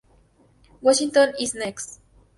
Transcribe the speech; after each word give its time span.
Washington 0.81 1.35
Is 1.39 1.53
Next! 1.53 1.99